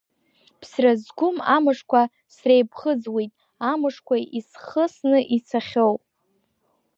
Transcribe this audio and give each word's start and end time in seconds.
Ԥсра 0.59 0.91
зқәым 1.01 1.37
амышқәа 1.55 2.01
среиԥхыӡуеит, 2.35 3.31
амышқәа 3.71 4.15
исхысны 4.37 5.19
ицахьоу. 5.35 5.95